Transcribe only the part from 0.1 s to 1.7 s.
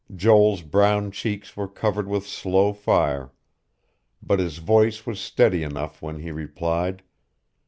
Joel's brown cheeks were